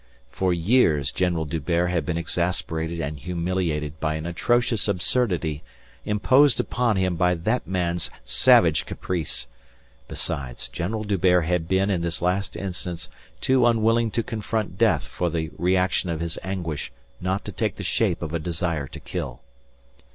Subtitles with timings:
[0.31, 5.61] For years General D'Hubert had been exasperated and humiliated by an atrocious absurdity
[6.05, 9.45] imposed upon him by that man's savage caprice.
[10.07, 13.09] Besides, General D'Hubert had been in this last instance
[13.41, 17.83] too unwilling to confront death for the reaction of his anguish not to take the
[17.83, 19.41] shape of a desire to kill.